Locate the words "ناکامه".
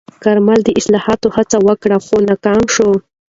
2.29-2.67